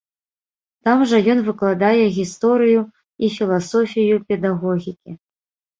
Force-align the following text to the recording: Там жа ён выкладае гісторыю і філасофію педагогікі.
Там 0.87 1.03
жа 1.11 1.19
ён 1.33 1.43
выкладае 1.49 2.03
гісторыю 2.17 2.81
і 3.27 3.33
філасофію 3.37 4.15
педагогікі. 4.33 5.11